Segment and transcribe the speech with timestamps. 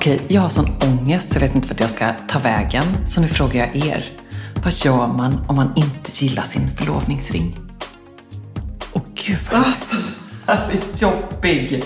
[0.00, 2.84] Okej, jag har sån ångest så jag vet inte vart jag ska ta vägen.
[3.06, 4.04] Så nu frågar jag er.
[4.64, 7.58] Vad gör man om man inte gillar sin förlovningsring?
[8.92, 9.96] Åh gud vad Alltså,
[10.46, 11.84] den här är jobbig.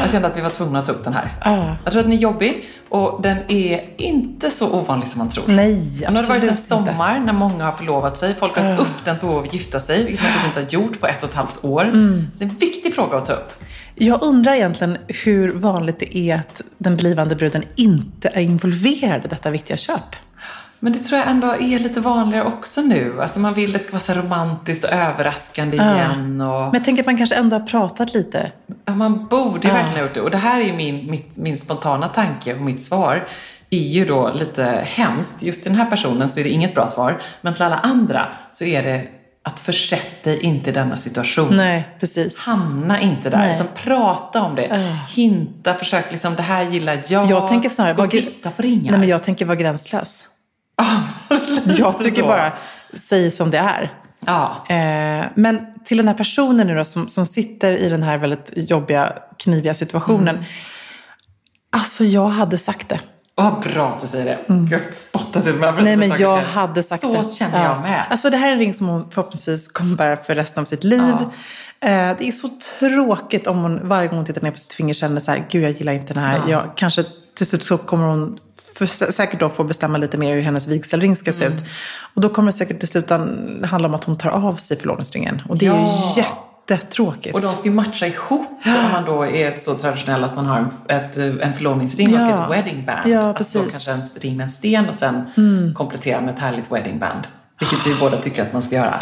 [0.00, 1.32] Jag kände att vi var tvungna att ta upp den här.
[1.44, 1.76] Ja.
[1.84, 5.44] Jag tror att den är jobbig och den är inte så ovanlig som man tror.
[5.48, 6.92] Nej, Nu har det varit en absolut inte.
[6.92, 8.34] sommar när många har förlovat sig.
[8.34, 11.00] Folk har ett uppdämt behov av att gifta sig, vilket man typ inte har gjort
[11.00, 11.84] på ett och ett halvt år.
[11.84, 12.26] Mm.
[12.38, 13.52] Det är en viktig fråga att ta upp.
[13.94, 19.28] Jag undrar egentligen hur vanligt det är att den blivande bruden inte är involverad i
[19.28, 20.16] detta viktiga köp.
[20.80, 23.22] Men det tror jag ändå är lite vanligare också nu.
[23.22, 26.40] Alltså man vill att det ska vara så romantiskt och överraskande igen.
[26.40, 26.60] Och...
[26.60, 28.52] Men jag tänker att man kanske ändå har pratat lite.
[28.84, 30.20] Ja, man borde ju verkligen ha gjort det.
[30.20, 33.28] Och det här är ju min, mitt, min spontana tanke och mitt svar
[33.70, 35.42] är ju då lite hemskt.
[35.42, 37.22] Just till den här personen så är det inget bra svar.
[37.40, 39.08] Men till alla andra så är det
[39.42, 41.56] att försätt dig inte i denna situation.
[41.56, 42.46] Nej, precis.
[42.46, 43.54] Hamna inte där, Nej.
[43.54, 44.96] utan prata om det.
[45.08, 47.30] Hinta, försök liksom, det här gillar jag.
[47.30, 48.90] Jag tänker snarare, Gå och titta på ringar.
[48.90, 50.24] Nej, men jag tänker vara gränslös.
[51.64, 52.52] Jag tycker bara,
[52.94, 53.92] säg som det är.
[54.26, 54.64] Ja.
[54.68, 58.52] Eh, men till den här personen nu då, som, som sitter i den här väldigt
[58.56, 60.28] jobbiga, kniviga situationen.
[60.28, 60.44] Mm.
[61.70, 63.00] Alltså, jag hade sagt det.
[63.34, 64.38] Vad bra att du säger det.
[64.70, 65.68] Jag har spottat ut mig.
[65.68, 65.84] Mm.
[65.84, 67.24] Nej, men jag hade sagt så det.
[67.24, 68.04] Så känner jag med.
[68.10, 70.84] Alltså det här är en ring som hon förhoppningsvis kommer bära för resten av sitt
[70.84, 71.14] liv.
[71.80, 74.94] Eh, det är så tråkigt om hon varje gång hon tittar ner på sitt finger
[74.94, 76.42] känner så här, gud jag gillar inte den här.
[76.48, 77.04] Jag, kanske
[77.38, 78.38] till slut så kommer hon
[78.74, 81.56] för, säkert då få bestämma lite mer hur hennes vigselring ska se Mm.
[81.58, 81.64] ut.
[82.14, 83.10] Och då kommer det säkert till slut
[83.64, 85.42] handla om att hon tar av sig förlovningsringen.
[85.48, 86.14] Och det är Ja.
[86.16, 87.34] ju jättetråkigt.
[87.34, 90.58] Och de ska ju matcha ihop om man då är så traditionell att man har
[90.58, 92.44] en, ett, en förlovningsring och Ja.
[92.44, 93.08] ett wedding band.
[93.10, 93.86] Ja, Alltså då precis.
[93.86, 95.24] kanske en ring med en sten och sen
[95.76, 97.26] komplettera med ett härligt wedding band.
[97.60, 98.98] Vilket vi båda tycker att man ska göra.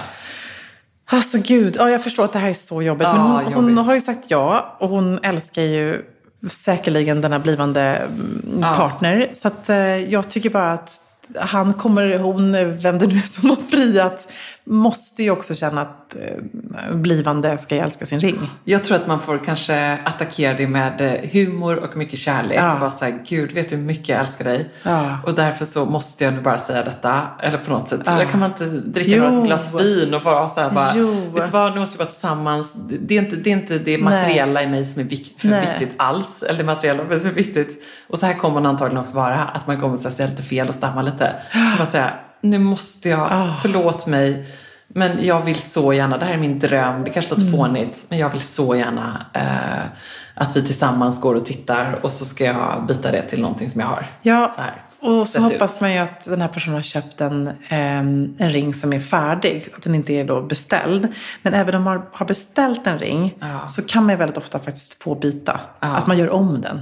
[1.10, 3.06] Alltså gud, ja, jag förstår att det här är så jobbigt.
[3.06, 3.86] Ja, men hon, hon jobbigt.
[3.86, 6.02] har ju sagt ja och hon älskar ju
[6.48, 9.30] säkerligen denna blivande mm, partner.
[9.32, 11.00] Så att, eh, jag tycker bara att
[11.34, 14.32] han kommer, hon, vem det nu är som har friat,
[14.66, 18.50] måste ju också känna att eh, blivande ska älska sin ring.
[18.64, 22.58] Jag tror att man får kanske attackera det med eh, humor och mycket kärlek.
[22.60, 22.74] Ja.
[22.74, 24.70] Och vara såhär, gud vet du hur mycket jag älskar dig?
[24.82, 25.18] Ja.
[25.26, 27.22] Och därför så måste jag nu bara säga detta.
[27.42, 28.00] Eller på något sätt.
[28.06, 28.18] Så Ja.
[28.18, 29.24] där kan man inte dricka Jo.
[29.30, 31.12] några glas vin och bara såhär bara, Jo.
[31.34, 32.74] vet du vad, nu måste vi vara tillsammans.
[33.00, 35.66] Det är inte det, är inte det materiella i mig som är vikt, för Nej.
[35.78, 36.42] viktigt alls.
[36.42, 37.82] Eller det materiella som är viktigt.
[38.08, 39.42] Och så här kommer man antagligen också vara.
[39.44, 41.34] Att man kommer att säga lite fel och stamma lite.
[41.72, 42.10] Och bara säga,
[42.40, 43.54] nu måste jag, Ah.
[43.62, 44.46] förlåt mig.
[44.88, 47.58] Men jag vill så gärna, det här är min dröm, det kanske låter Mm.
[47.58, 50.00] fånigt, men jag vill så gärna eh,
[50.34, 53.80] att vi tillsammans går och tittar och så ska jag byta det till någonting som
[53.80, 54.06] jag har.
[54.22, 54.74] Ja, Så här.
[55.20, 58.74] och så hoppas man ju att den här personen har köpt en, ehm, en ring
[58.74, 59.68] som är färdig.
[59.76, 61.08] Att den inte är då beställd.
[61.42, 63.68] Men även om man har beställt en ring Ja.
[63.68, 65.60] så kan man ju väldigt ofta faktiskt få byta.
[65.80, 65.88] Ja.
[65.88, 66.80] Att man gör om den.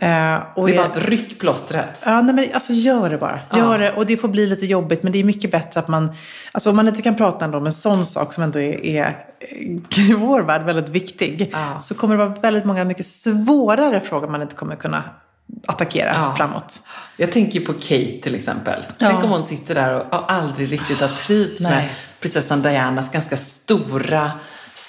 [0.00, 2.02] Eh, och Det är bara att ryck plåstret.
[2.06, 3.40] Ja, nej, men alltså gör det bara.
[3.56, 3.92] Gör det.
[3.92, 6.10] Och det får bli lite jobbigt, men det är mycket bättre att man...
[6.52, 9.16] Alltså om man inte kan prata om en sån sak som ändå är, är
[9.96, 11.50] i vår värld väldigt viktig.
[11.52, 11.80] Ja.
[11.80, 15.04] Så kommer det vara väldigt många mycket svårare frågor man inte kommer kunna
[15.66, 16.34] attackera Ja.
[16.36, 16.80] framåt.
[17.16, 18.84] Jag tänker på Kate till exempel.
[18.88, 18.94] Ja.
[19.10, 21.88] Tänk om hon sitter där och aldrig riktigt har trivts med
[22.20, 24.30] prinsessan Dianas ganska stora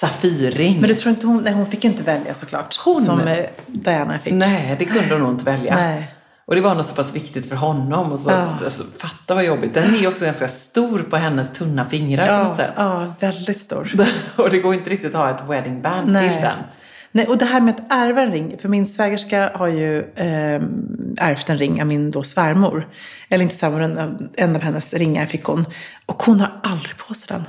[0.00, 0.80] Safirring.
[0.80, 1.42] Men du tror inte hon...
[1.42, 2.76] Nej, hon fick inte välja såklart.
[2.84, 3.00] Hon?
[3.00, 4.32] Som eh, Diana fick.
[4.32, 5.74] Nej, det kunde hon nog inte välja.
[5.74, 6.14] Nej.
[6.46, 8.12] Och det var nog så pass viktigt för honom.
[8.12, 8.58] Och så, Ja.
[8.64, 9.74] alltså, fatta vad jobbigt.
[9.74, 12.70] Den är också ganska stor på hennes tunna fingrar på Ja, något sätt.
[12.76, 13.90] ja, väldigt stor.
[14.36, 16.28] Och det går inte riktigt att ha ett wedding band Nej.
[16.28, 16.58] till den.
[17.12, 18.56] Nej, och det här med att ärva en ring.
[18.60, 20.60] För min svägerska har ju eh,
[21.18, 22.88] ärvt en ring av min då svärmor.
[23.28, 23.82] Eller inte svärmor,
[24.36, 25.64] en av hennes ringar fick hon.
[26.06, 27.44] Och hon har aldrig på sig den.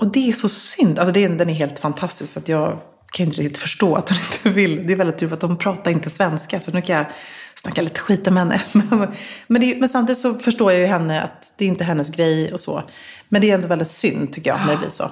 [0.00, 0.98] Och det är så synd.
[0.98, 2.36] Alltså det den är helt fantastisk.
[2.36, 2.80] Att jag
[3.12, 4.86] kan ju inte riktigt förstå att hon inte vill.
[4.86, 6.60] Det är väldigt tur för att de pratar inte svenska.
[6.60, 7.06] Så nu kan jag
[7.54, 8.62] snacka lite skit om henne.
[8.72, 9.08] Men,
[9.46, 12.52] men, det men samtidigt så förstår jag ju henne att det är inte hennes grej
[12.52, 12.82] och så.
[13.28, 15.10] Men det är ändå väldigt synd tycker jag när det blir så.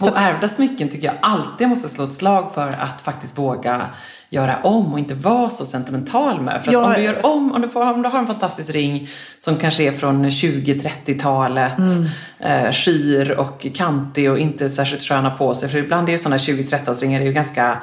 [0.00, 3.86] Och ärvda smycken tycker jag alltid måste slå ett slag för att faktiskt våga
[4.30, 6.52] göra om och inte vara så sentimental med.
[6.52, 8.70] För att Ja, om du gör om, om du, får, om du har en fantastisk
[8.70, 9.08] ring
[9.38, 11.78] som kanske är från 20-30-talet,
[12.38, 15.68] eh, skir och kantig och inte särskilt sköna på sig.
[15.68, 17.78] För ibland är ju sådana 20-30-talsringar ju ganska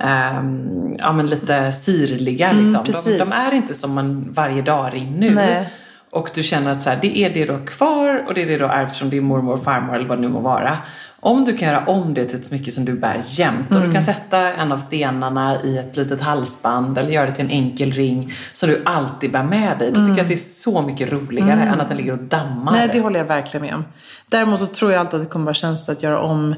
[0.00, 2.52] ehm, ja, men lite sirliga.
[2.52, 2.72] Liksom.
[2.72, 3.18] de, precis.
[3.18, 5.30] de är inte som en varje dag-ring nu.
[5.30, 5.68] Nej.
[6.10, 8.46] Och du känner att så här, det är det du har kvar och det är
[8.46, 10.78] det du har ärvt från din mormor och farmor eller vad det nu må vara.
[11.20, 13.92] Om du kan göra om det till ett smycke som du bär jämt och du
[13.92, 17.92] kan sätta en av stenarna i ett litet halsband eller göra det till en enkel
[17.92, 19.92] ring som du alltid bär med dig.
[19.92, 22.72] Då tycker jag att det är så mycket roligare än att den ligger och dammar.
[22.72, 23.84] Nej, det håller jag verkligen med om.
[24.28, 26.54] Däremot så tror jag alltid att det kommer vara känsligt att göra om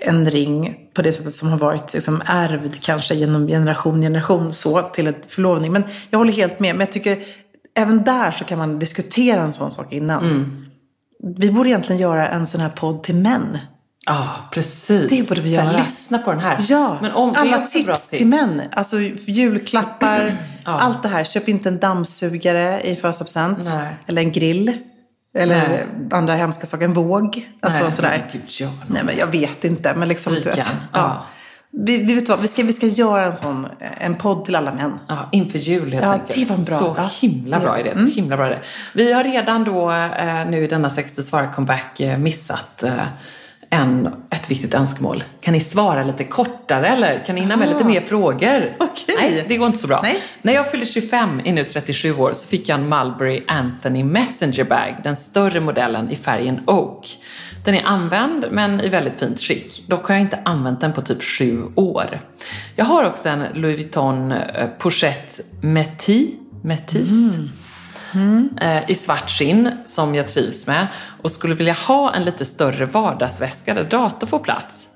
[0.00, 4.82] en ring på det sättet som har varit liksom ärvd kanske genom generation generation så
[4.82, 5.72] till ett förlovning.
[5.72, 6.74] Men jag håller helt med.
[6.74, 7.18] Men jag tycker
[7.74, 10.24] även där så kan man diskutera en sån sak innan.
[10.24, 10.66] Mm.
[11.36, 13.58] Vi borde egentligen göra en sån här podd till män.
[14.06, 15.10] Ja, precis.
[15.10, 15.78] Det borde vi Så här, göra.
[15.78, 16.56] Lyssna på den här.
[16.68, 18.62] Ja, Men om, alla tips till män.
[18.72, 20.32] Alltså julklappar,
[20.64, 21.24] allt det här.
[21.24, 23.70] Köp inte en dammsugare i födelsedagspresent.
[24.06, 24.72] Eller en grill.
[25.38, 25.86] Eller Nej.
[26.10, 26.84] andra hemska saker.
[26.84, 27.48] En våg.
[27.60, 28.30] Alltså Nej, sådär.
[28.32, 28.88] gud, något.
[28.88, 29.94] Nej men jag vet inte.
[29.94, 30.56] Men liksom, du vet.
[30.58, 30.64] Ja.
[30.92, 31.24] Ja.
[31.70, 33.66] Vi, vi vet vad, vi ska, vi ska göra en sån,
[34.00, 34.98] en podd till alla män.
[35.08, 36.34] Ja, inför jul helt Ja, enkelt.
[36.34, 37.98] det var en bra- Så ja, himla bra idé.
[37.98, 38.58] Så himla bra idé.
[38.94, 42.92] Vi har redan då eh, nu i denna 60 svara comeback eh, missat eh,
[43.74, 45.24] en, ett viktigt önskemål.
[45.40, 48.72] Kan ni svara lite kortare eller kan ni hinna med lite mer frågor?
[48.78, 49.16] Okej.
[49.18, 50.00] Nej, det går inte så bra.
[50.02, 50.22] Nej.
[50.42, 54.64] När jag fyllde 25, är nu 37 år, så fick jag en Mulberry Anthony Messenger
[54.64, 57.18] Bag, den större modellen i färgen Oak.
[57.64, 59.82] Den är använd men i väldigt fint skick.
[59.86, 62.20] Dock har jag inte använt den på typ sju år.
[62.76, 66.28] Jag har också en Louis Vuitton eh, Pochette Métis,
[66.62, 67.36] Métis
[68.60, 70.86] eh, i svart skinn som jag trivs med
[71.22, 74.88] och skulle vilja ha en lite större vardagsväska där dator får plats.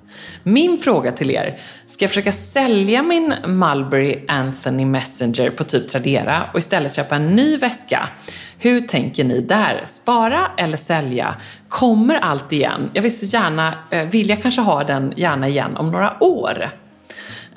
[0.42, 6.50] Min fråga till er, ska jag försöka sälja min Mulberry Anthony Messenger på typ Tradera
[6.52, 8.08] och istället köpa en ny väska?
[8.58, 9.82] Hur tänker ni där?
[9.84, 11.34] Spara eller sälja?
[11.68, 12.90] Kommer allt igen?
[12.92, 16.70] Jag vill så gärna, eh, vill jag kanske ha den gärna igen om några år?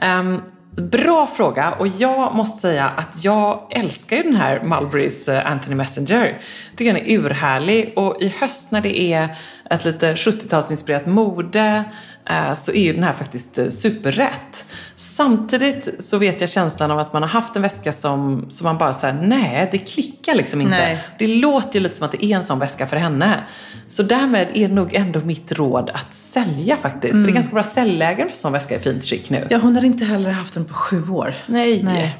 [0.03, 0.41] Um,
[0.75, 5.75] bra fråga och jag måste säga att jag älskar ju den här Mulberrys eh, Anthony
[5.75, 6.25] Messenger.
[6.69, 9.37] Jag tycker den är urhärlig och i höst när det är
[9.69, 11.83] ett lite 70-talsinspirerat mode
[12.55, 14.65] så är ju den här faktiskt eh, superrätt.
[14.95, 18.77] Samtidigt så vet jag känslan av att man har haft en väska som, som man
[18.77, 20.77] bara säger nej det klickar liksom inte.
[20.77, 21.03] Nej.
[21.19, 23.39] Det låter ju lite som att det är en sån väska för henne.
[23.87, 27.13] Så därmed är nog ändå mitt råd att sälja faktiskt.
[27.13, 29.47] För det är ganska bra säljlägen för sån väska i fint skick nu.
[29.49, 31.35] Ja, hon har inte heller haft den på sju år.
[31.45, 31.83] Nej.
[31.83, 32.17] Nej.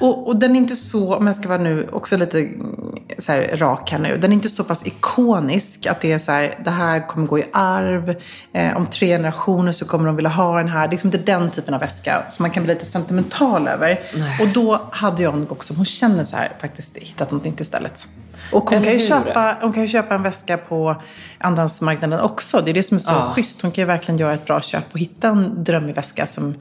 [0.00, 3.32] Och, och den är inte så, om jag ska vara nu också lite mm, så
[3.32, 4.16] här, rak här nu.
[4.18, 7.38] Den är inte så pass ikonisk att det är så här, det här kommer gå
[7.38, 8.14] i arv.
[8.52, 10.80] Eh, om tre generationer så kommer de vilja ha den här.
[10.80, 14.00] Det är liksom inte den typen av väska som man kan bli lite sentimental över.
[14.14, 14.38] Nej.
[14.40, 18.08] Och då hade jag nog också, hon känner så här, faktiskt hittat något nytt istället.
[18.52, 20.96] Och hon kan, ju köpa, hon kan ju köpa en väska på
[21.38, 22.62] andrahandsmarknaden också.
[22.64, 23.32] Det är det som är så Ja.
[23.34, 23.62] schysst.
[23.62, 26.54] Hon kan ju verkligen göra ett bra köp och hitta en drömmig väska som,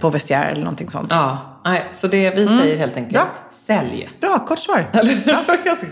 [0.00, 1.12] på vestiär eller någonting sånt.
[1.12, 3.28] Ja, nej, så det vi säger helt enkelt, Bra.
[3.50, 4.08] sälj.
[4.20, 4.78] Bra, kort svar.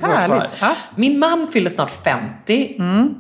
[0.02, 0.52] Härligt.
[0.61, 0.76] Ja.
[0.94, 2.76] Min man fyller snart 50.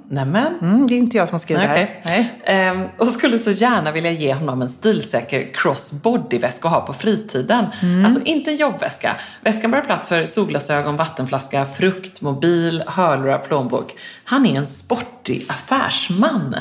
[0.08, 0.58] Nämen.
[0.62, 2.16] Mm, det är inte jag som har skrivit Nej, det här.
[2.16, 2.42] Nej.
[2.44, 7.66] Ehm, och skulle så gärna vilja ge honom en stilsäker crossbody-väska att ha på fritiden.
[7.82, 8.04] Mm.
[8.04, 9.16] Alltså inte en jobbväska.
[9.40, 13.94] Väskan bör ha plats för solglasögon, vattenflaska, frukt, mobil, hörlurar, plånbok.
[14.24, 16.56] Han är en sportig affärsman.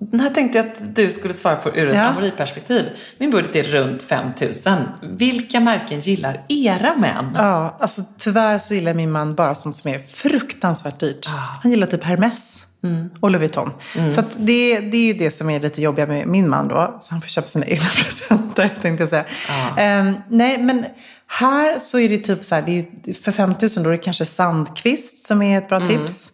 [0.00, 2.02] Den här tänkte jag att du skulle svara på ur ett Ja.
[2.02, 2.84] amoriperspektiv.
[3.18, 4.78] Min budget är runt 5000.
[5.02, 7.32] Vilka märken gillar era män?
[7.34, 11.26] Ja, alltså tyvärr så gillar min man bara sånt som är fruktansvärt dyrt.
[11.62, 12.66] Han gillar typ Hermes
[13.20, 13.70] och Louis Vuitton.
[14.14, 16.96] Så att det, det är ju det som är lite jobbiga med min man då.
[17.00, 19.24] Så han får köpa sina egna presenter, tänkte jag säga.
[19.76, 20.84] Ehm, nej, men
[21.26, 23.98] här så är det typ så här, det är ju, för 5000 då är det
[23.98, 26.30] kanske Sandqvist som är ett bra tips.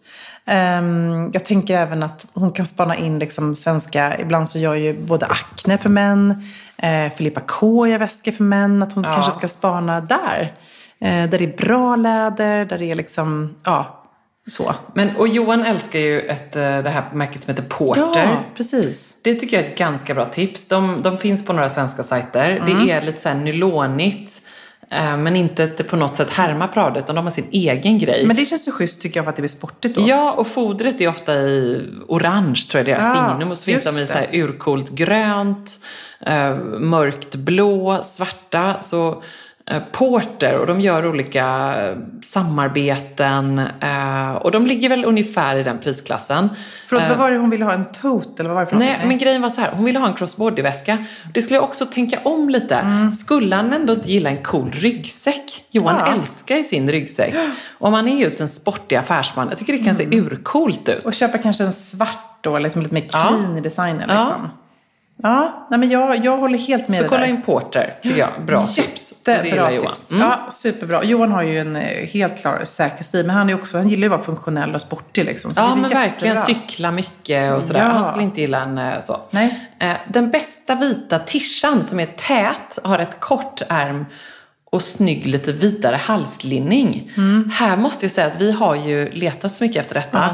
[0.51, 4.93] Ehm, jag tänker även att hon kan spana in liksom svenska, ibland så gör ju
[4.93, 6.43] både Acne för män,
[6.77, 10.53] eh, Filippa K gör väskor för män, att hon kanske ska spana där.
[11.01, 14.03] Eh, där det är bra läder, där det är liksom, ja,
[14.47, 14.75] så.
[14.93, 18.01] Men, och Johan älskar ju ett, eh, det här märket som heter Porter.
[18.15, 19.17] Ja, precis.
[19.23, 20.67] Det tycker jag är ett ganska bra tips.
[20.67, 22.49] De, de finns på några svenska sajter.
[22.49, 22.85] Mm.
[22.85, 24.40] Det är lite så här nylonigt.
[24.91, 28.25] Eh, Men inte på något sätt härmar Prada utan de har sin egen grej.
[28.25, 30.07] Men det känns ju schysst tycker jag för att det blir sportigt då.
[30.07, 33.51] Ja, och fodret är ofta i orange tror jag deras Ja, signum.
[33.51, 35.79] Och så finns de i så här urcoolt grönt,
[36.19, 38.81] eh, mörkt blå, svarta.
[38.81, 39.23] Så
[39.91, 45.79] Porter och de gör olika eh, samarbeten eh, och de ligger väl ungefär i den
[45.79, 46.49] prisklassen.
[46.85, 47.73] Förlåt, vad var det hon ville ha?
[47.73, 49.99] En tote eller vad var det för Nej, men grejen var så här, hon ville
[49.99, 51.05] ha en crossbody-väska.
[51.33, 52.75] Det skulle jag också tänka om lite.
[52.75, 53.11] Mm.
[53.11, 55.63] Skulle han ändå inte gilla en cool ryggsäck?
[55.69, 56.13] Johan Ja.
[56.13, 57.33] älskar ju sin ryggsäck.
[57.79, 60.25] Och om han är just en sportig affärsman, jag tycker det kan se Mm.
[60.25, 61.03] urcoolt ut.
[61.05, 63.19] Och köpa kanske en svart då, liksom lite mer Ja.
[63.27, 64.09] clean i designen.
[64.09, 64.15] Ja.
[64.15, 64.41] Liksom.
[64.43, 64.49] Ja,
[65.69, 67.27] nej men jag, jag håller helt med Så dig kolla där.
[67.29, 68.45] in Porter, tycker jag.
[68.45, 69.13] Bra tips.
[69.27, 69.79] Jättebra Johan.
[69.79, 70.11] tips.
[70.11, 70.27] Mm.
[70.27, 71.03] Ja, superbra.
[71.03, 74.01] Johan har ju en eh, helt klar säker stil, men han, är också, han gillar
[74.01, 75.25] ju att vara funktionell och sportig.
[75.25, 77.79] Liksom, så Ja, men verkligen cykla mycket och sådär.
[77.79, 77.85] Ja.
[77.85, 79.19] Han skulle inte gilla en eh, så.
[79.29, 79.69] Nej.
[79.79, 84.05] Eh, Den bästa vita tishan som är tät, har ett kort ärm
[84.71, 87.11] och snygg lite vidare halslinning.
[87.17, 87.51] Mm.
[87.53, 90.25] Här måste jag säga att vi har ju letat så mycket efter detta.
[90.25, 90.33] Eh,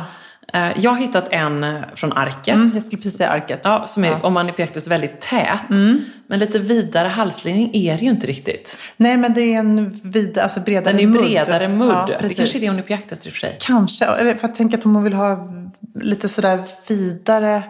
[0.53, 2.55] Jag har hittat en eh, från Arket.
[2.55, 3.61] Mm, jag skulle precis säga arket.
[3.63, 5.69] Ja, som är, om man är på jakt ut väldigt tät.
[5.69, 6.05] Mm.
[6.27, 8.77] Men lite vidare halslinning är det ju inte riktigt.
[8.97, 11.21] Nej, men det är en vid, alltså bredare Den är mudd.
[11.21, 11.91] bredare mudd.
[11.91, 13.57] Ja, det kanske är det hon är på jakt efter i och för sig.
[13.61, 15.53] Kanske, eller för att tänka att om hon vill ha
[15.95, 17.63] lite sådär vidare.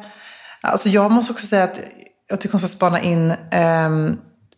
[0.62, 1.80] Alltså jag måste också säga att
[2.30, 4.18] jag tycker hon ska spana in ehm,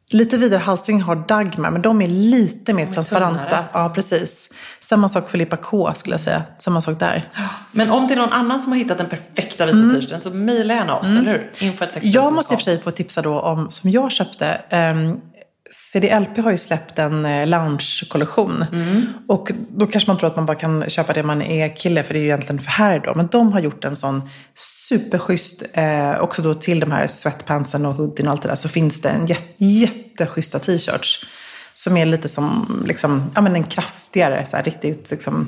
[0.10, 3.40] lite vidare halsring har Dagmar, men de är lite mer transparenta.
[3.40, 3.66] tunnare.
[3.74, 4.50] Ja, precis.
[4.80, 6.44] Samma sak för Filippa K skulle jag säga.
[6.60, 7.30] Samma sak där.
[7.72, 10.74] Men om det är någon annan som har hittat den perfekta vita t-shirten så mejla
[10.74, 11.52] gärna oss, eller hur?
[11.60, 12.12] Info Mm.
[12.12, 15.22] Jag måste i och för sig få tipsa då om, som jag köpte, um,
[15.72, 18.66] CDLP har ju släppt en eh, lounge-kollektion.
[19.28, 22.14] Och då kanske man tror att man bara kan köpa det man är kille, för
[22.14, 23.14] det är ju egentligen för här då.
[23.16, 24.30] Men de har gjort en sån
[24.90, 28.70] superschysst, eh, också då till de här sweatpantsen och hoodien och allt det där, så
[28.70, 31.26] finns det en jät- jätteschyssta t-shirts.
[31.74, 35.48] Som är lite som, liksom, ja men en kraftigare, så här, riktigt liksom,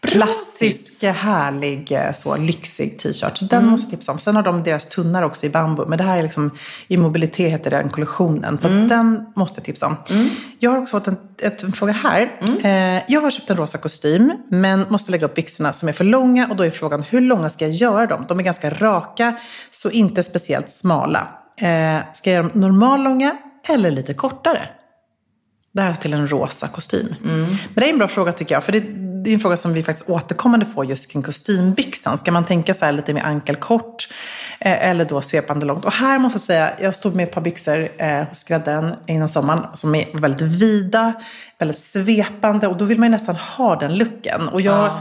[0.00, 3.50] klassisk, härlig, eh, så lyxig t-shirt.
[3.50, 4.18] Den måste jag tipsa om.
[4.18, 5.84] Sen har de deras tunnare också i bambu.
[5.86, 6.50] Men det här är liksom,
[6.88, 8.58] i mobilitet heter den kollektionen.
[8.58, 9.96] Så att den måste jag tipsa om.
[10.58, 12.40] Jag har också fått en, ett, en fråga här.
[12.62, 16.04] Eh, jag har köpt en rosa kostym, men måste lägga upp byxorna som är för
[16.04, 16.48] långa.
[16.48, 18.24] Och då är frågan, hur långa ska jag göra dem?
[18.28, 19.36] De är ganska raka,
[19.70, 21.28] så inte speciellt smala.
[21.60, 23.36] Eh, ska jag göra dem normallånga
[23.68, 24.68] eller lite kortare?
[25.72, 27.14] Det här är till en rosa kostym.
[27.22, 28.64] Men det är en bra fråga tycker jag.
[28.64, 28.80] För det,
[29.24, 32.18] det är en fråga som vi faktiskt återkommande får just kring kostymbyxan.
[32.18, 34.08] Ska man tänka så här lite mer ankelkort
[34.60, 35.84] eh, eller då svepande långt?
[35.84, 39.28] Och här måste jag säga, jag stod med ett par byxor eh, hos skräddaren innan
[39.28, 41.12] sommaren som är väldigt vida,
[41.58, 44.48] väldigt svepande och då vill man ju nästan ha den looken.
[44.48, 45.00] Och jag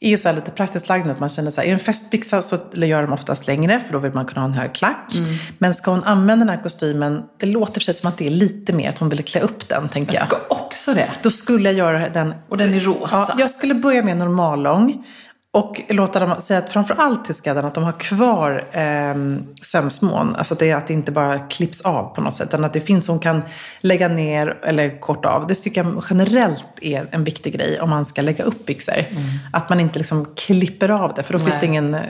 [0.00, 1.80] är ju så här lite praktiskt lagd att man känner så här, är det en
[1.80, 5.12] festbyxa så gör de oftast längre för då vill man kunna ha en hög klack.
[5.58, 8.30] Men ska hon använda den här kostymen, det låter för sig som att det är
[8.30, 10.26] lite mer att hon vill klä upp den, tänker jag.
[10.30, 11.10] Jag också det.
[11.22, 12.34] Då skulle jag göra den...
[12.48, 13.08] Och den är rosa.
[13.12, 15.04] Ja, jag skulle börja med normallång.
[15.52, 19.14] Och låta dem säga att framförallt till skräddaren att de har kvar eh,
[19.62, 20.36] sömsmån.
[20.36, 22.48] Alltså att det, att det inte bara klipps av på något sätt.
[22.48, 23.42] Utan att det finns som kan
[23.80, 25.46] lägga ner eller korta av.
[25.46, 29.04] Det tycker jag generellt är en viktig grej om man ska lägga upp byxor.
[29.52, 31.22] Att man inte liksom klipper av det.
[31.22, 31.68] För då finns det Nej.
[31.68, 32.00] ingen eh,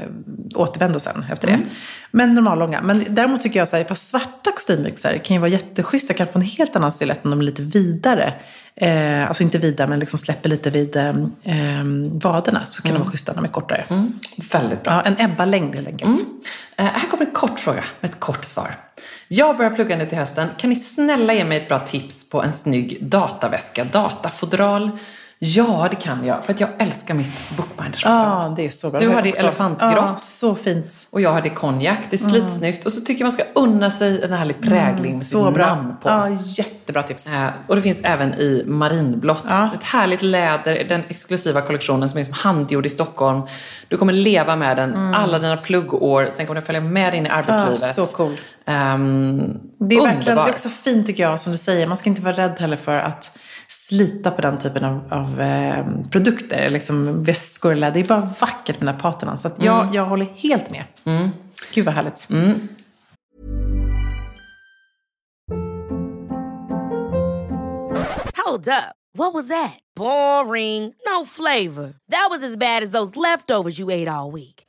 [0.55, 1.59] återvändo sen efter det.
[2.11, 2.83] Men normallånga.
[2.83, 6.15] Men däremot tycker jag att par svarta kostymbyxor kan ju vara jätteschyssta.
[6.15, 8.35] Kan få en helt annan stilett om de är lite vidare.
[8.77, 11.09] Eh, alltså inte vida men liksom släpper lite vid eh,
[11.43, 11.85] eh,
[12.23, 12.67] vaderna.
[12.67, 13.85] Så kan de vara schyssta när de är kortare.
[14.53, 14.93] Väldigt bra.
[14.93, 16.19] Ja, en Ebba-längd helt enkelt.
[16.77, 18.75] Eh, här kommer en kort fråga med ett kort svar.
[19.29, 20.49] Jag börjar plugga nu till hösten.
[20.59, 23.85] Kan ni snälla ge mig ett bra tips på en snygg dataväska?
[23.85, 24.91] Datafodral?
[25.43, 26.45] Ja, det kan jag.
[26.45, 28.49] För att jag älskar mitt bookbindersfodral.
[28.49, 29.01] Ja, det är så bra.
[29.01, 29.95] Du har det elefantgrått.
[29.97, 31.07] Ja, så fint.
[31.11, 31.99] Och jag har det konjak.
[32.11, 32.87] Det är slitsnyggt.
[32.87, 35.67] Och så tycker jag man ska unna sig en härlig prägling med Så bra.
[35.67, 36.09] namn på.
[36.09, 37.35] Ja, jättebra tips.
[37.35, 39.45] Eh, och det finns även i marinblått.
[39.49, 39.71] Ja.
[39.75, 43.43] Ett härligt läder, den exklusiva kollektionen som är som handgjord i Stockholm.
[43.89, 46.29] Du kommer leva med den alla dina pluggår.
[46.37, 47.39] Sen kommer den följa med in i Mm.
[47.39, 47.79] Arbetslivet.
[47.95, 48.37] så cool.
[48.67, 51.87] Ehm, Det är, verkligen, det är också fint tycker jag, som du säger.
[51.87, 53.37] Man ska inte vara rädd heller för att
[53.71, 56.71] slita på den typen av, av eh, produkter.
[56.71, 57.73] Liksom väskor.
[57.73, 59.37] Eller, det är bara vackert med den här patina.
[59.37, 60.85] Så att jag, jag håller helt med.
[61.75, 62.29] Gud vad härligt.
[68.47, 68.95] Hold up.
[69.19, 69.79] What was that?
[69.97, 70.95] Boring.
[71.07, 71.95] No flavor.
[72.11, 74.60] That was as bad as those leftovers you ate all week.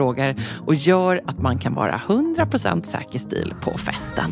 [0.00, 0.34] frågor
[0.66, 4.30] och gör att man kan vara 100% säker stil på festen.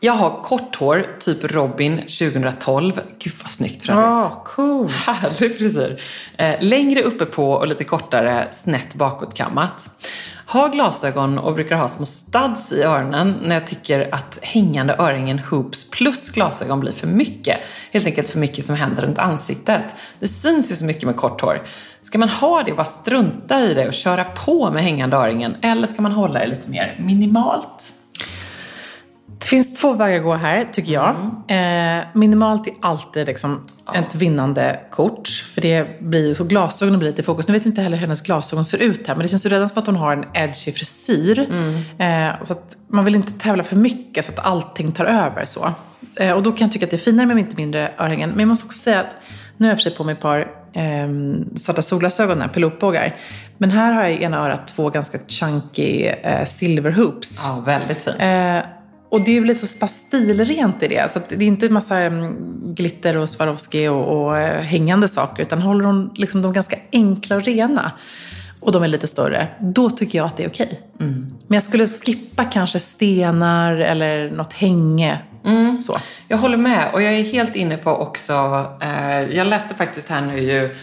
[0.00, 3.00] Jag har kort hår, typ Robin 2012.
[3.18, 4.32] Gud vad snyggt för övrigt.
[4.32, 4.92] Oh, coolt.
[5.06, 6.02] Härlig frisyr.
[6.38, 9.90] Eh, längre uppe på och lite kortare snett bakåtkammat.
[10.50, 15.38] Har glasögon och brukar ha små studs i öronen när jag tycker att hängande örhängen
[15.38, 17.58] hoops plus glasögon blir för mycket.
[17.92, 19.82] Helt enkelt för mycket som händer runt ansiktet.
[20.20, 21.62] Det syns ju så mycket med kort hår.
[22.02, 25.56] Ska man ha det och bara strunta i det och köra på med hängande örhängen
[25.62, 27.92] eller ska man hålla det lite mer minimalt?
[29.26, 31.16] Det finns två vägar att gå här, tycker jag.
[31.48, 32.00] Mm.
[32.00, 33.66] Eh, minimalt är alltid liksom.
[33.94, 35.28] Ett vinnande kort.
[35.28, 37.48] För det blir så glasögonen blir lite i fokus.
[37.48, 39.14] Nu vet vi inte heller hur hennes glasögon ser ut här.
[39.14, 41.38] Men det känns ju redan som att hon har en edgy frisyr.
[41.38, 42.30] Mm.
[42.30, 45.72] Eh, så att man vill inte tävla för mycket så att allting tar över så.
[46.16, 48.30] Eh, och då kan jag tycka att det är finare med lite mindre örhängen.
[48.30, 49.10] Men jag måste också säga att
[49.56, 50.40] nu har jag för sig på mig ett par
[50.72, 51.08] eh,
[51.56, 53.16] svarta solglasögon, pilotbågar.
[53.58, 57.40] Men här har jag i ena örat två ganska chunky eh, silverhoops.
[57.44, 58.16] Ja, väldigt fint.
[59.10, 61.12] Och det blir så pass stilrent i det.
[61.12, 62.36] Så det är inte en massa mm,
[62.74, 65.42] glitter och Swarovski och, och eh, hängande saker.
[65.42, 67.92] Utan håller de liksom de ganska enkla och rena.
[68.60, 69.48] Och de är lite större.
[69.60, 70.80] Då tycker jag att det är okej.
[71.00, 71.26] Mm.
[71.46, 75.18] Men jag skulle skippa kanske stenar eller något hänge.
[75.44, 75.80] Mm.
[75.80, 75.98] Så.
[76.28, 76.90] Jag håller med.
[76.92, 78.66] Och jag är helt inne på också.
[78.82, 80.76] Eh, jag läste faktiskt här nu ju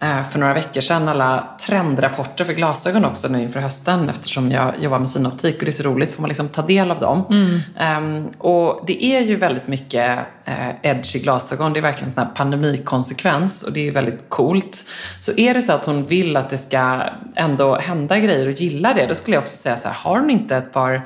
[0.00, 4.98] för några veckor sedan alla trendrapporter för glasögon också nu inför hösten eftersom jag jobbar
[4.98, 7.24] med synoptik och det är så roligt får man liksom ta del av dem.
[7.30, 8.24] Mm.
[8.26, 12.24] Um, och det är ju väldigt mycket uh, edgy glasögon, det är verkligen en sån
[12.24, 14.84] här pandemikonsekvens och det är väldigt coolt.
[15.20, 17.02] Så är det så att hon vill att det ska
[17.34, 20.30] ändå hända grejer och gilla det, då skulle jag också säga så här, har hon
[20.30, 21.02] inte ett par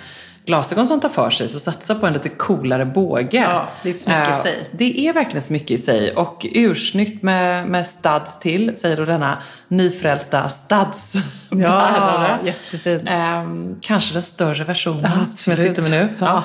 [0.47, 3.29] glasögon som tar för sig, så satsa på en lite coolare båge.
[3.33, 4.69] Ja, det är smycke i uh, sig.
[4.71, 6.17] Det är verkligen smycke i sig.
[6.17, 11.13] Och ursnyggt med, med studs till, säger då denna nyfrälsta studs
[11.51, 13.09] Ja, jättefint.
[13.11, 16.09] Um, kanske den större versionen ja, som jag sitter med nu.
[16.19, 16.45] Ja.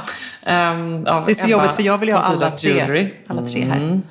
[0.72, 3.64] Um, det är så Ebba jobbigt för jag vill ju ha alla tre, alla tre
[3.64, 3.78] här.
[3.78, 4.02] Mm.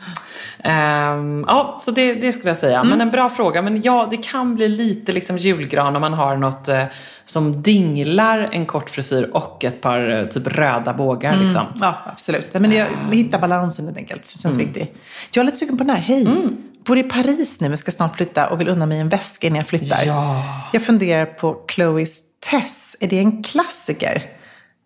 [0.65, 2.79] Um, ja, så det, det, skulle jag säga.
[2.79, 2.89] Mm.
[2.89, 3.63] Men en bra fråga.
[3.63, 6.85] Men ja, det kan bli lite liksom julgran om man har något uh,
[7.27, 11.33] som dinglar en kort frisyr och ett par uh, typ röda bågar.
[11.33, 11.45] Mm.
[11.45, 11.67] Liksom.
[11.81, 12.55] Ja, absolut.
[12.55, 14.23] Men det, hitta balansen helt enkelt.
[14.23, 14.67] Det känns mm.
[14.67, 14.97] viktigt.
[15.33, 16.03] Jag är lite sugen på den här.
[16.03, 16.23] Hej!
[16.23, 16.57] Mm.
[16.85, 19.57] Bor i Paris nu men ska snart flytta och vill unna mig en väska innan
[19.57, 20.07] jag flyttar.
[20.07, 20.45] Ja.
[20.73, 22.97] Jag funderar på Chloes Tess.
[23.01, 24.23] Är det en klassiker?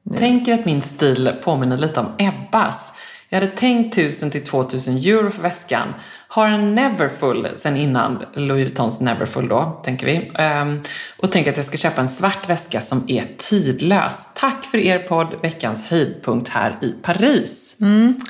[0.02, 0.18] Nu.
[0.18, 2.92] Tänker att min stil påminner lite om Ebbas.
[3.32, 5.94] Jag hade tänkt 1000 till 2000 euro för väskan.
[6.28, 10.32] Har en Neverfull sen innan, Louis Vuittons Neverfull då, tänker vi.
[10.34, 10.80] Ehm,
[11.16, 14.34] och tänker att jag ska köpa en svart väska som är tidlös.
[14.34, 17.76] Tack för er podd, veckans höjdpunkt här i Paris.
[17.80, 18.20] Mm.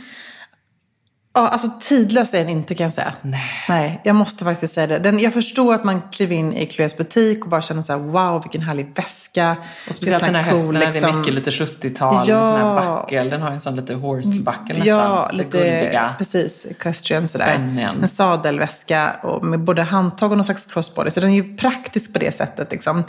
[1.35, 3.13] Ja, alltså tidlös är den inte kan jag säga.
[3.23, 3.51] Nej.
[3.69, 4.99] Nej, jag måste faktiskt säga det.
[4.99, 8.01] Den, jag förstår att man kliver in i Chloés butik och bara känner så här,
[8.01, 9.57] wow, vilken härlig väska.
[9.89, 12.43] Och speciellt den här cool, hösten, det är liksom- mycket lite 70-tal, Ja.
[12.45, 13.31] sån här backel.
[13.31, 14.87] Den har en sån lite horse-backel nästan.
[14.87, 16.15] Ja, lite lite, gulliga.
[16.19, 17.55] precis, equestrian sådär.
[17.55, 18.03] Spänningen.
[18.03, 21.11] En sadelväska och med både handtag och någon slags crossbody.
[21.11, 22.73] Så den är ju praktisk på det sättet.
[22.73, 23.05] Liksom.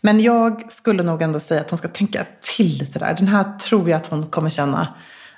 [0.00, 2.24] Men jag skulle nog ändå säga att hon ska tänka
[2.56, 3.14] till lite där.
[3.18, 4.88] Den här tror jag att hon kommer känna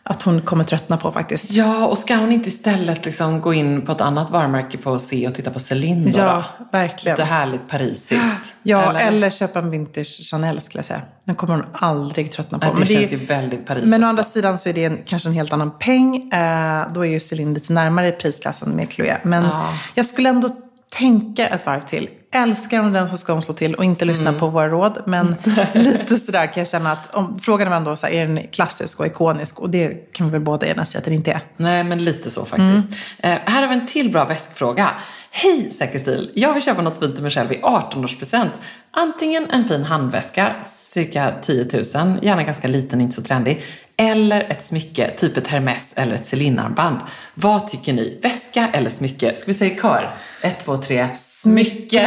[0.02, 1.50] att hon kommer tröttna på faktiskt.
[1.50, 5.26] Ja, och ska hon inte istället liksom gå in på ett annat varumärke på se
[5.28, 6.18] och titta på Celine då?
[6.18, 7.16] Ja, verkligen.
[7.16, 8.54] Lite härligt parisiskt.
[8.62, 9.30] Ja, eller?
[9.30, 11.00] köpa en vintage Chanel skulle jag säga.
[11.24, 12.66] Den kommer hon aldrig tröttna på.
[12.66, 14.08] Ja, det Men känns är- ju väldigt Paris Men å också.
[14.08, 16.30] andra sidan så är det en, kanske en helt annan peng.
[16.32, 19.16] Eh, då är ju Celine lite närmare i prisklassen med Chloé.
[19.22, 19.68] Men Ja.
[19.94, 20.48] jag skulle ändå
[20.92, 22.08] tänka ett varv till.
[22.32, 24.40] Älskar hon den så ska hon slå till och inte lyssna Mm.
[24.40, 25.02] på våra råd.
[25.06, 25.36] Men
[25.74, 29.00] lite sådär kan jag känna att om, frågan är ändå så här, är den klassisk
[29.00, 29.58] och ikonisk?
[29.60, 31.40] Och det kan vi väl båda gärna säga att den inte är.
[31.56, 32.86] Nej, men lite så faktiskt.
[33.18, 33.38] Mm.
[33.38, 34.90] Eh, här har vi en till bra väskfråga.
[35.30, 36.30] Hej Säker stil!
[36.34, 38.50] Jag vill köpa något fint till mig själv i 18-årspresent.
[38.90, 43.62] Antingen en fin handväska, cirka 10 000, gärna ganska liten, inte så trendig.
[44.00, 46.96] Eller ett smycke, typ ett Hermes eller ett Celine-armband.
[47.34, 48.20] Vad tycker ni?
[48.22, 49.36] Väska eller smycke?
[49.36, 50.10] Ska vi säga i kör?
[50.42, 51.08] Ett, två, tre.
[51.14, 52.06] Smycke!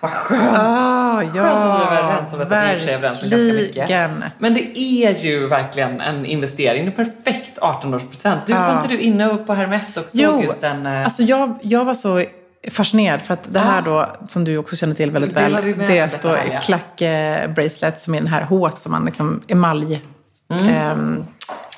[0.00, 0.58] Vad skönt!
[0.58, 2.50] Ah, Skönt att vi är överens om detta.
[2.50, 2.56] Vi
[2.90, 3.88] är överens om ganska mycket.
[4.38, 6.84] Men det är ju verkligen en investering.
[6.84, 8.38] Det är perfekt 18-årspresent.
[8.46, 10.86] Du, Var inte du inne på Hermes och såg Jo, just den?
[10.86, 12.24] eh, alltså jag, jag var så
[12.70, 16.36] fascinerad för att det här då, som du också känner till väldigt väl, deras då
[16.62, 20.00] klack-bracelet som är den här hårt som man liksom, emalj.
[20.50, 21.24] Ehm,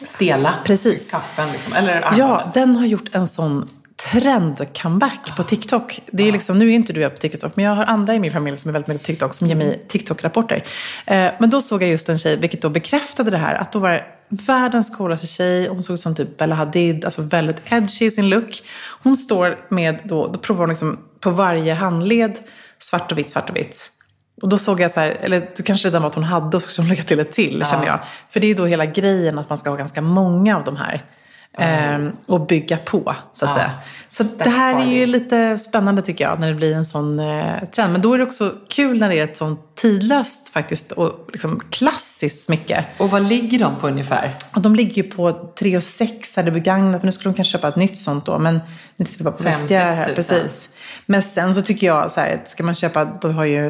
[0.04, 0.54] Stela.
[0.64, 1.10] Precis.
[1.10, 1.72] Kaffen liksom.
[1.72, 2.54] Eller ja, armbandet.
[2.54, 3.68] den har gjort en sån
[4.10, 6.00] trend-comeback på TikTok.
[6.10, 8.32] Det är liksom, nu är inte du på TikTok, men jag har andra i min
[8.32, 10.64] familj som är väldigt mycket på TikTok som ger mig TikTok-rapporter.
[11.06, 13.78] Eh, men då såg jag just en tjej, vilket då bekräftade det här, att då
[13.78, 15.68] var det världens coolaste tjej.
[15.68, 18.62] Hon såg ut som typ Bella Hadid, alltså väldigt edgy i sin look.
[19.02, 22.38] Hon står med, då, då provar hon liksom på varje handled,
[22.78, 23.90] svart och vitt, svart och vitt.
[24.42, 26.62] Och då såg jag så här, eller det kanske redan var att hon hade och
[26.62, 27.98] så skulle hon lägga till ett till, känner jag.
[28.28, 31.04] För det är då hela grejen att man ska ha ganska många av de här.
[31.58, 33.54] Ehm, och bygga på, så att Ja.
[33.56, 33.70] säga.
[34.08, 37.20] Så att det här är ju lite spännande tycker jag, när det blir en sån
[37.20, 37.92] eh, trend.
[37.92, 41.60] Men då är det också kul när det är ett sånt tidlöst faktiskt och liksom
[41.70, 42.84] klassiskt smycke.
[42.98, 44.38] Och vad ligger de på ungefär?
[44.54, 47.02] Och de ligger ju på 3 och 6 är det begagnat.
[47.02, 48.38] Men nu skulle de kanske köpa ett nytt sånt då.
[48.38, 48.60] Men
[48.96, 50.04] nu tittar vi bara på Fem, vestiär här.
[50.04, 50.68] sex Precis.
[51.12, 53.68] Men sen så tycker jag så här, ska man köpa, då har ju,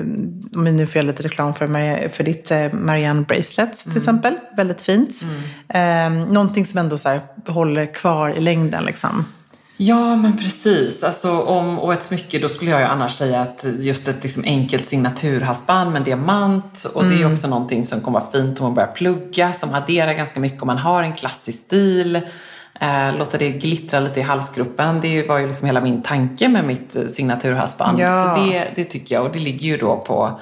[0.55, 3.97] om vi nu får göra lite reklam för, Maria- för ditt eh, Marianne Bracelets till
[3.97, 4.35] exempel.
[4.57, 5.11] Väldigt fint.
[5.69, 9.25] Eh, någonting som ändå så här, håller kvar i längden liksom.
[9.77, 11.05] Ja, men precis.
[11.05, 14.43] Alltså, om, och ett smycke, då skulle jag ju annars säga att just ett liksom
[14.47, 16.87] enkelt signaturhalsband med diamant.
[16.95, 19.75] Och det är ju också någonting som kommer vara fint om man börjar plugga, som
[19.75, 22.21] adderar ganska mycket om man har en klassisk stil.
[22.83, 25.01] Eh, låta det glittra lite i halsgruppen.
[25.01, 28.01] Det var ju liksom hela min tanke med mitt eh, signaturhalsband.
[28.01, 28.37] Ja.
[28.37, 29.25] Så det, det tycker jag.
[29.25, 30.41] Och det ligger ju då på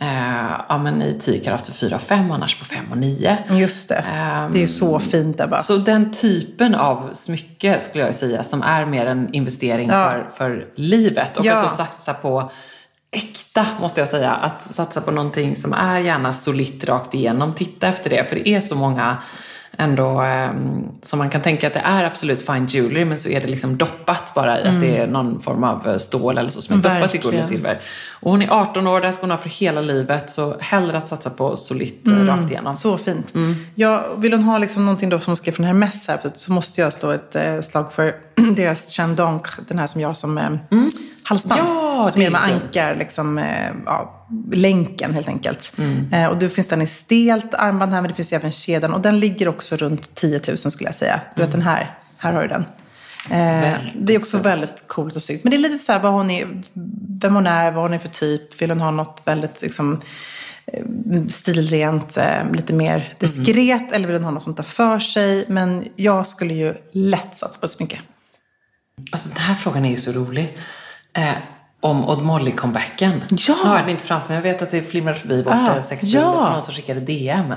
[0.00, 3.38] eh, ja, men i 10 karat för 4 och 5, annars på 5 och 9.
[3.50, 4.04] Just det.
[4.14, 5.60] Ehm, det är så fint där bara.
[5.60, 10.10] Så den typen av smycke skulle jag säga som är mer en investering Ja.
[10.10, 11.36] för, för livet.
[11.36, 11.54] Och Ja.
[11.56, 12.50] att då satsa på
[13.10, 14.30] äkta, måste jag säga.
[14.30, 17.54] Att satsa på någonting som är gärna solitt rakt igenom.
[17.54, 19.16] Titta efter det, för det är så många
[19.80, 23.40] ändå ehm, som man kan tänka att det är absolut fine jewelry men så är
[23.40, 26.62] det liksom doppat bara i att det är någon form av eh, stål eller så
[26.62, 27.48] som är doppat i guld och Verkligen.
[27.48, 27.80] silver.
[28.20, 30.98] Och hon är 18 år, det här ska hon ha för hela livet så hellre
[30.98, 32.26] att satsa på solitt mm.
[32.26, 32.74] rakt igenom.
[32.74, 33.34] Så fint.
[33.34, 33.54] Mm.
[33.74, 36.92] Ja, vill hon ha liksom någonting då som skrev från Hermes här så måste jag
[36.92, 38.14] slå ett eh, slag för
[38.56, 40.50] deras Chandonk, den här som jag som eh,
[41.30, 41.60] halsband.
[41.60, 41.74] Mm.
[41.74, 45.72] Ja, som är med ankar, liksom, eh, ja, länken helt enkelt.
[45.78, 46.12] Mm.
[46.12, 48.94] Eh, och då finns den i stelt armband här, men det finns ju även kedjan.
[48.94, 51.20] Och den ligger också runt 10 000 skulle jag säga.
[51.34, 52.64] Du vet den här, här har du den.
[53.30, 54.46] Eh, det är också fint.
[54.46, 55.44] väldigt coolt och snyggt.
[55.44, 56.62] Men det är lite så här vad hon är,
[57.20, 58.62] vem hon är, vad hon är för typ.
[58.62, 60.00] Vill hon ha något väldigt liksom,
[60.66, 60.84] eh,
[61.28, 65.44] stilrent, eh, lite mer diskret eller vill hon ha något sånt där för sig?
[65.48, 68.00] Men jag skulle ju lätt satsa på ett smycke.
[69.12, 70.58] Alltså den här frågan är ju så rolig.
[71.12, 71.32] Eh,
[71.80, 73.22] om Odd Molly-comebacken.
[73.30, 73.54] Ja!
[73.64, 74.36] Har jag den inte framför mig.
[74.36, 76.20] Jag vet att det flimrar förbi vårt Ah, ah, sexbil ja.
[76.32, 77.54] från någon som skickade DM.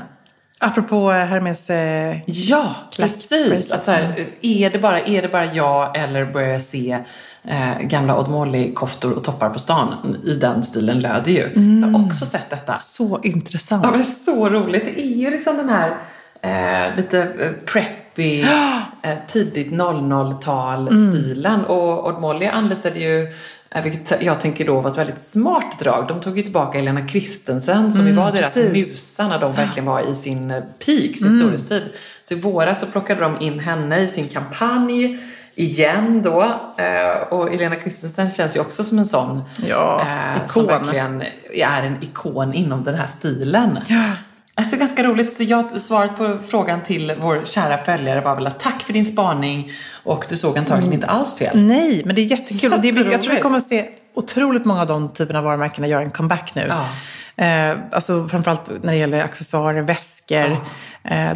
[0.59, 1.69] Apropå eh, Hermes...
[1.69, 3.71] Eh, Ja, precis.
[3.71, 6.97] Att så här, är, det bara, är det bara jag eller börjar jag se
[7.43, 11.51] eh, gamla Odd Molly-koftor och toppar på stan i den stilen löd ju.
[11.81, 12.75] Jag har också sett detta.
[12.75, 13.83] så intressant.
[13.83, 14.85] Ja, men så roligt.
[14.85, 15.97] Det är ju liksom den här
[16.41, 18.47] eh, lite eh, preppy, eh,
[19.27, 21.65] tidigt 00-tal-stilen.
[21.65, 23.33] Och Odd Molly anlitade ju,
[23.69, 26.07] eh, vilket jag tänker då var ett väldigt smart drag.
[26.07, 28.73] De tog ju tillbaka Helena Christensen som ju var deras precis.
[28.73, 31.83] musa när de verkligen var i sin eh, peak, sin storhetstid.
[32.23, 35.19] Så i våras så plockade de in henne i sin kampanj.
[35.55, 36.41] igen då.
[36.77, 41.81] Eh, och Elena Christensen känns ju också som en sån Ja, eh, som verkligen är
[41.81, 43.79] en ikon inom den här stilen.
[43.87, 44.11] Ja.
[44.55, 48.59] Alltså ganska roligt, så jag, svaret på frågan till vår kära följare var väl att
[48.59, 49.71] tack för din spaning
[50.03, 51.67] och du såg antagligen inte alls fel.
[51.67, 52.79] Nej, men det är jättekul.
[52.81, 55.87] Det är, jag tror vi kommer att se otroligt många av de typerna av varumärkena
[55.87, 56.69] göra en comeback nu.
[56.69, 56.85] Ja.
[57.35, 60.51] Eh, alltså framförallt när det gäller accessoarer, väskor.
[60.51, 60.57] Eh,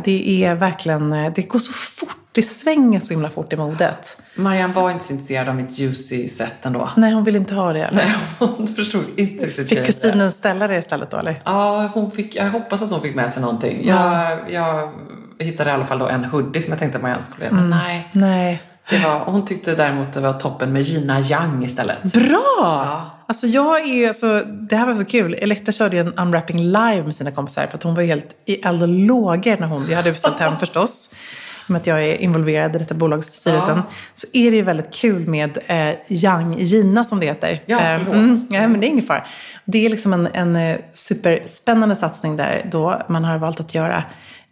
[0.04, 2.18] det är verkligen, eh, det går så fort.
[2.32, 4.22] Det svänger så himla fort i modet.
[4.36, 6.90] Marianne var inte så intresserad av mitt juicy set ändå.
[6.96, 7.84] Nej, hon vill inte ha det.
[7.84, 7.98] Eller?
[8.06, 11.42] Nej, hon förstod inte riktigt Fick kusinen ställa det istället då, eller?
[11.46, 13.88] Ja, hon fick, jag hoppas att hon fick med sig någonting.
[13.88, 14.94] Jag, jag
[15.40, 17.70] hittade i alla fall då en hoodie som jag tänkte att Marianne skulle göra, men
[17.70, 18.10] nej.
[18.14, 18.62] Nej.
[18.90, 22.04] Det var, hon tyckte däremot det var toppen med Gina Yang istället.
[22.04, 23.17] Bra!
[23.30, 25.34] Alltså jag är alltså, det här var så kul.
[25.34, 28.56] Elektra körde ju en unwrapping live med sina kompisar för att hon var helt i
[28.56, 31.10] eld och lågor när hon, jag hade beställt hem förstås.
[31.14, 33.82] I och med att jag är involverad i detta bolagsstyrelsen.
[34.14, 37.64] Så är det ju väldigt kul med eh, Yang Gina som det heter.
[37.66, 38.40] Ja, Eh, förlåt.
[38.50, 39.24] ja, men det är ingen fara.
[39.66, 44.04] Det är liksom en, en eh, superspännande satsning där då man har valt att göra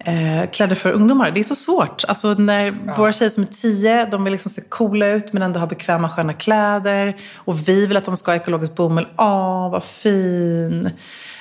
[0.05, 1.31] eh, kläder för ungdomar.
[1.31, 2.03] Det är så svårt.
[2.07, 5.59] Alltså när våra tjejer som är tio, de vill liksom se coola ut men ändå
[5.59, 7.15] ha bekväma sköna kläder.
[7.35, 9.07] Och vi vill att de ska ha ekologisk bomull.
[9.17, 10.89] Åh, vad fin.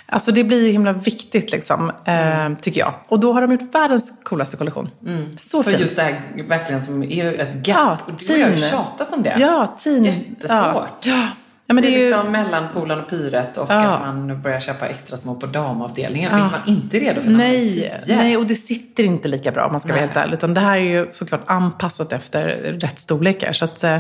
[0.06, 2.94] Alltså det blir ju himla viktigt liksom, eh, tycker jag.
[3.08, 4.90] Och då har de gjort världens coolaste kollektion.
[5.36, 5.80] Så För fin.
[5.80, 7.76] just det här verkligen som är ett gap.
[7.78, 8.70] Ja, och du har ju teen.
[8.70, 9.34] tjatat om det.
[9.38, 10.04] Ja, teen.
[10.04, 10.48] Jättesvårt.
[10.48, 11.28] Ja, ja.
[11.66, 12.10] Ja men det är ju...
[12.10, 13.74] liksom mellan Polan och Pyret och Ja.
[13.74, 16.30] att man börjar köpa extra små på damavdelningen.
[16.32, 16.38] Ja.
[16.38, 19.88] Man inte redo för Nej, nej, och det sitter inte lika bra om man ska
[19.88, 20.08] vara Nej.
[20.08, 20.34] helt ärlig.
[20.34, 22.46] Utan det här är ju såklart anpassat efter
[22.80, 23.52] rätt storlekar.
[23.52, 23.98] Så att eh,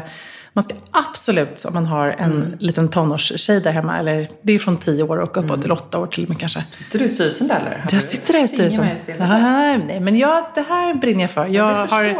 [0.56, 2.56] man ska absolut, om man har en Mm.
[2.58, 6.06] liten tonårstjej där hemma, eller det är från tio år och uppåt till åtta år
[6.06, 6.64] till och med kanske.
[6.70, 7.84] Sitter du i styrelsen där eller?
[7.90, 8.98] Jag sitter där i styrelsen.
[9.02, 9.28] spelet?
[9.28, 11.46] Nej, men jag, det här brinner jag för.
[11.46, 12.16] Jag har jag.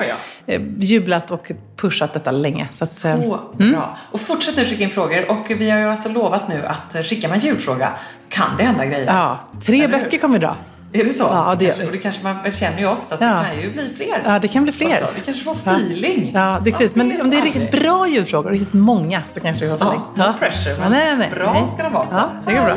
[0.47, 2.69] eh, jublat och pushat detta länge.
[2.71, 3.97] Så att, eh, Så bra.
[4.11, 5.31] Och fortsätt nu skicka in frågor.
[5.31, 7.93] Och vi har ju alltså lovat nu att eh, skickar man julfråga
[8.29, 9.07] kan det hända grejer.
[9.07, 10.05] ja, tre Eller hur?
[10.05, 10.57] böcker kommer vi dra.
[10.97, 11.23] Är det så?
[11.23, 11.87] Ja, det kanske.
[11.87, 13.27] Och det kanske man känner ju oss, att Ja.
[13.27, 14.23] det kan ju bli fler.
[14.25, 14.93] Ja, det kan bli fler.
[14.95, 15.09] Också.
[15.15, 16.31] Vi kanske får feeling.
[16.35, 16.97] Ja, det är kris.
[16.97, 20.01] Men om det är riktigt bra julfrågor, riktigt många, så kanske vi har feeling.
[20.17, 20.73] Ja, no pressure.
[20.75, 21.69] Ja, Men nej, nej, bra nej.
[21.69, 22.09] ska de vara.
[22.11, 22.77] Ja, det går bra.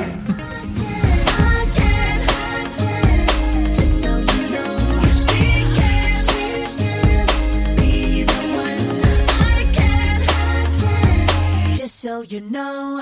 [11.87, 13.01] So you know,